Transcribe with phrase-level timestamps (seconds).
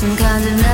[0.00, 0.69] 순간을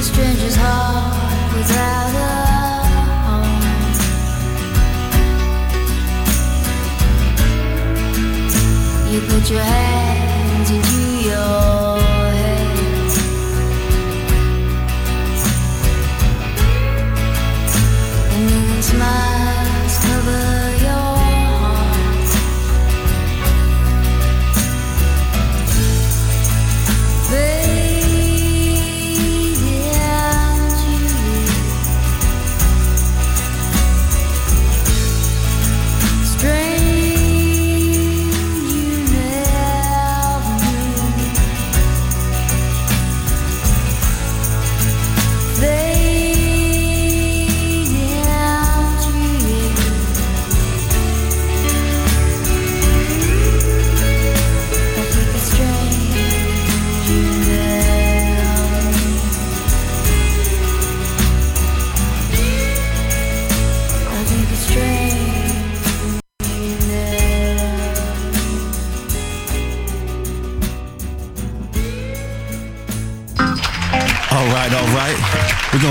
[0.00, 2.28] a stranger's heart without a
[3.26, 3.60] home.
[9.12, 10.29] You put your head.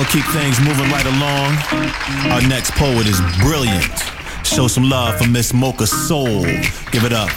[0.09, 1.55] Keep things moving right along.
[2.31, 3.99] Our next poet is brilliant.
[4.43, 6.43] Show some love for Miss Mocha Soul.
[6.91, 7.29] Give it up.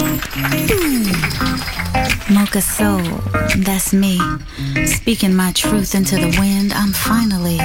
[2.31, 3.03] Mocha Soul,
[3.59, 4.19] that's me.
[4.87, 7.59] Speaking my truth into the wind, I'm finally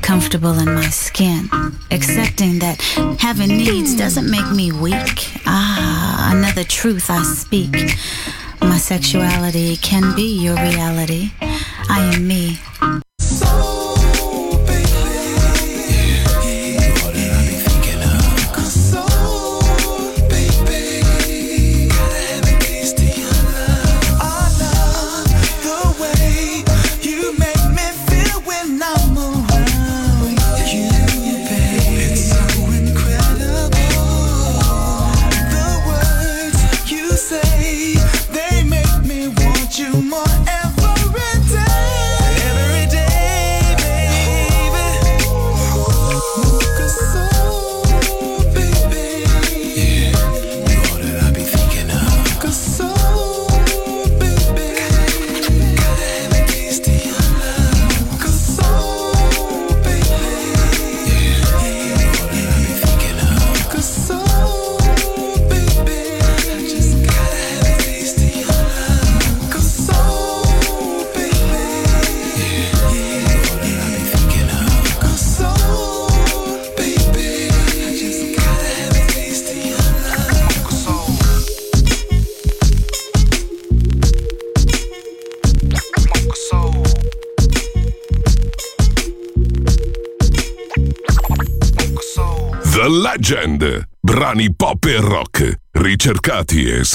[0.00, 1.50] comfortable in my skin,
[1.90, 2.80] accepting that
[3.20, 5.34] having needs doesn't make me weak.
[5.44, 7.74] Ah, another truth I speak.
[8.62, 11.32] My sexuality can be your reality.
[11.90, 12.58] I am me.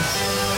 [0.00, 0.49] Peace.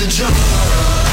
[0.00, 1.09] the drum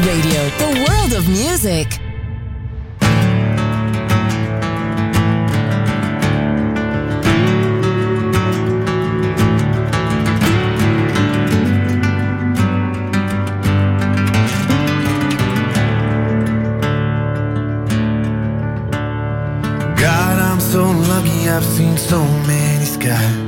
[0.00, 1.88] Radio, the world of music.
[19.96, 23.47] God, I'm so lucky I've seen so many skies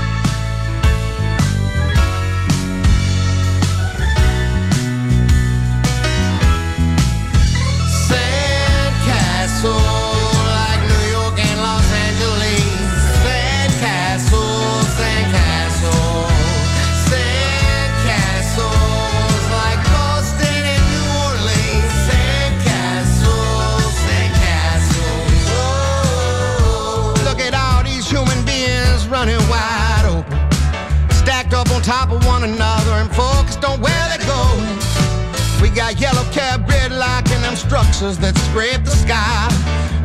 [37.51, 39.51] And structures that scrape the sky.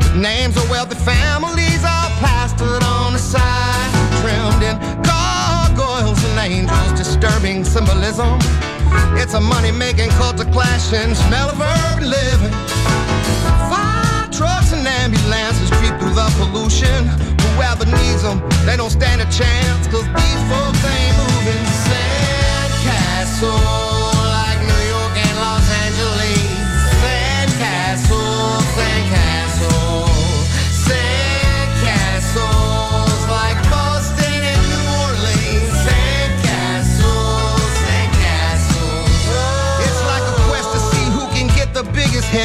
[0.02, 3.86] With names of wealthy families all plastered on the side.
[4.18, 4.74] Trimmed in
[5.06, 8.42] gargoyles and angels, disturbing symbolism.
[9.14, 12.50] It's a money making cult of clashing, smell of urban living.
[13.70, 17.06] Fire trucks and ambulances creep through the pollution.
[17.54, 21.62] Whoever needs them, they don't stand a chance, cause these folks ain't moving.
[21.86, 23.54] Sandcastle,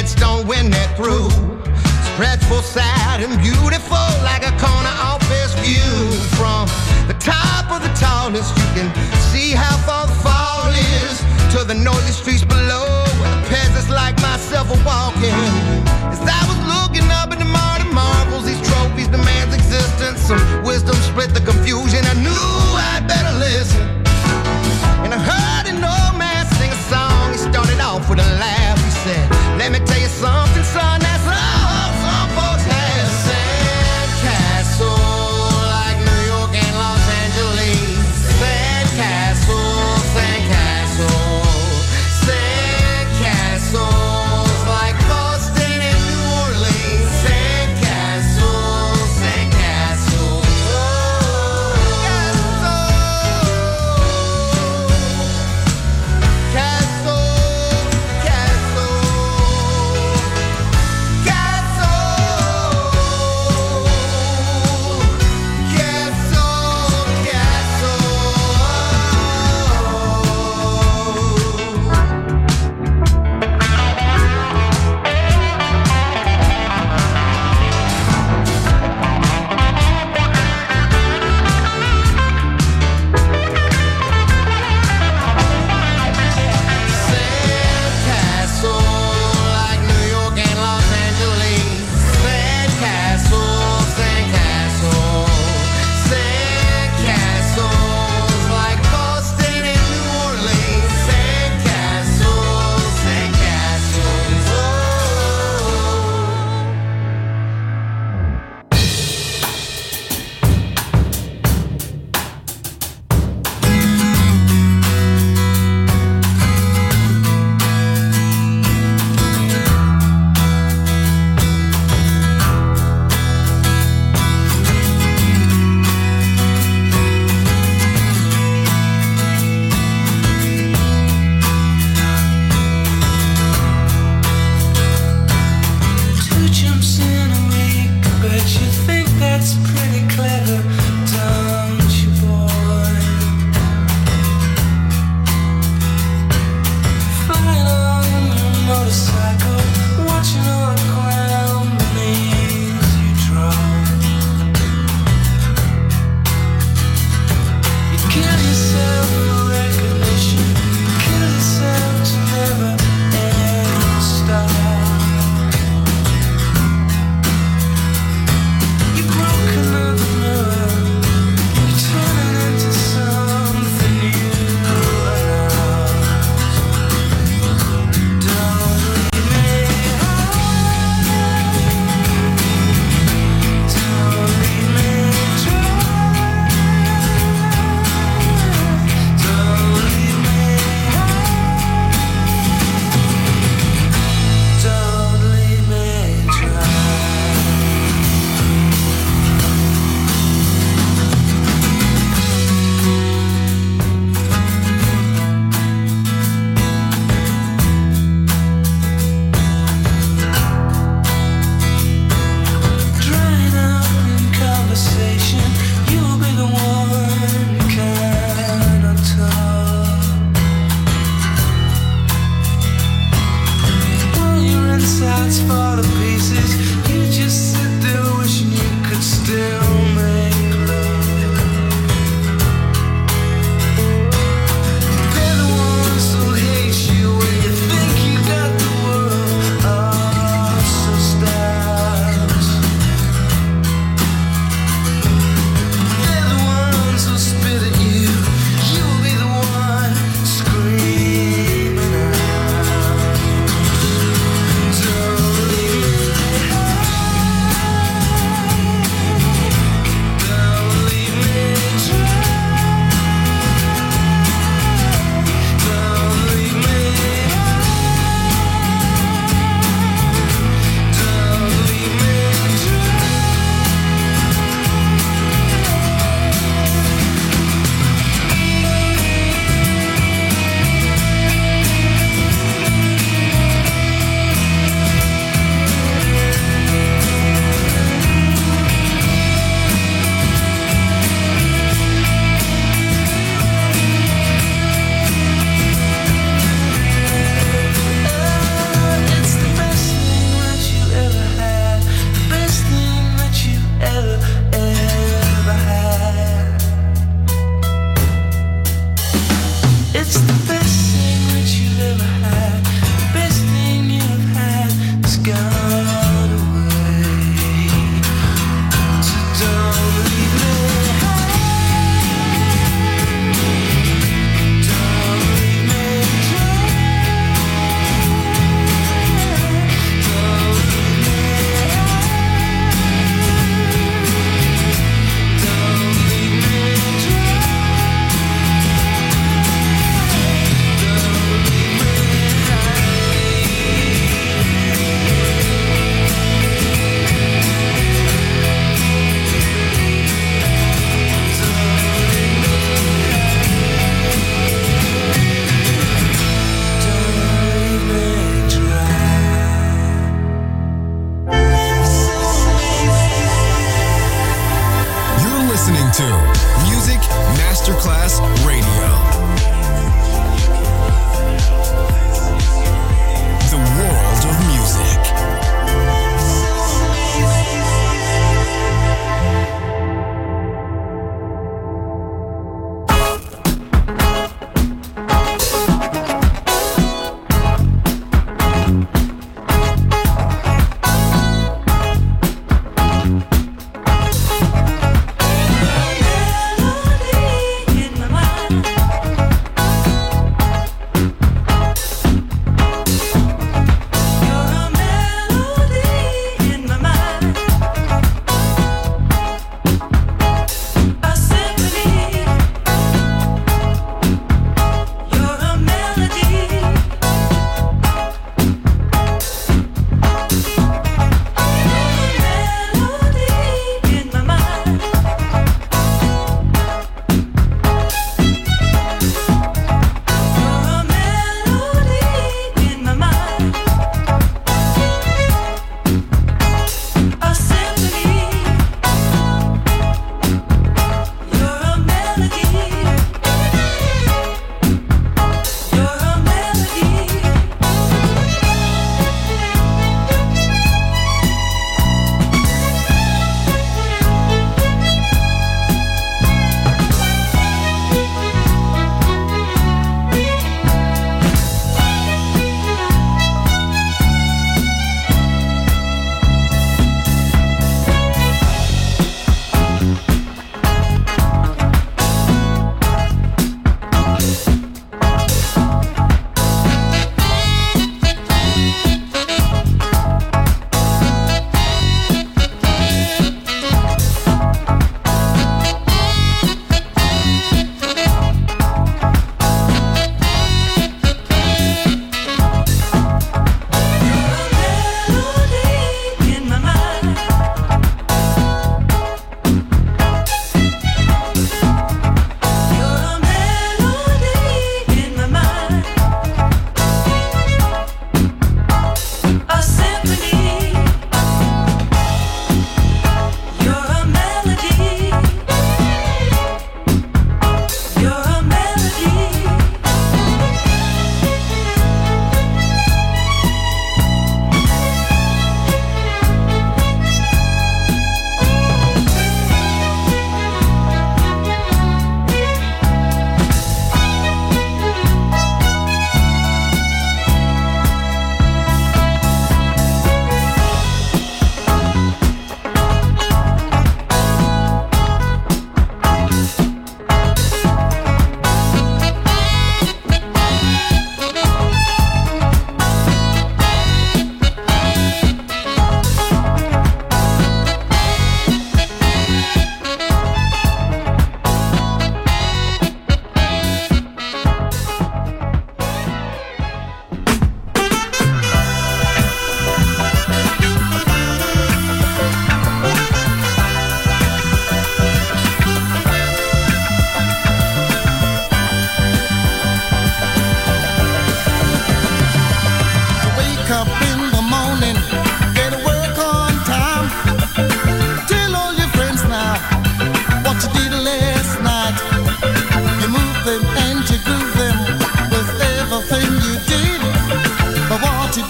[0.01, 1.29] biggest headstone when they're through.
[2.13, 5.93] Stretchful, sad, and beautiful, like a corner office view.
[6.37, 6.67] From
[7.07, 8.87] the top of the tallest, you can
[9.31, 11.19] see how far the fall is
[11.53, 12.85] to the noisy streets below,
[13.19, 15.33] where the peasants like myself are walking.
[16.11, 20.21] As I was looking up at the mighty marvels, these trophies demand existence.
[20.21, 22.00] Some wisdom split the confusion.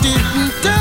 [0.01, 0.80] didn't die.